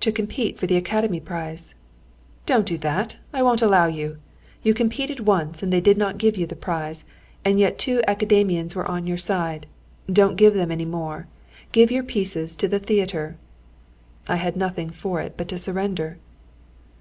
[0.00, 1.76] "To compete for the Academy prize."
[2.44, 3.18] "Don't do that!
[3.32, 4.18] I won't allow you.
[4.64, 7.04] You competed once, and they did not give you the prize,
[7.44, 9.68] and yet two Academicians were on your side;
[10.12, 11.28] don't give them any more.
[11.70, 13.36] Give your pieces to the theatre."
[14.26, 16.18] I had nothing for it but to surrender.